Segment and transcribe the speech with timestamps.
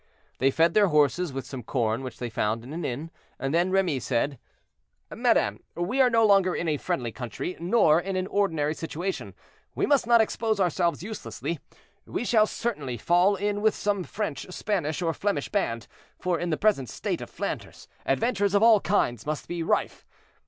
[0.39, 3.69] They fed their horses with some corn which they found in an inn, and then
[3.69, 4.39] Remy said—
[5.15, 9.35] "Madame, we are no longer in a friendly country, nor in an ordinary situation;
[9.75, 11.59] we must not expose ourselves uselessly.
[12.07, 15.85] We shall certainly fall in with some French, Spanish, or Flemish band,
[16.17, 20.03] for in the present state of Flanders, adventures of all kinds must be rife.